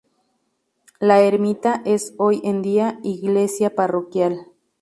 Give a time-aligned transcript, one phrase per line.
[0.99, 4.47] La ermita es hoy en día iglesia parroquial.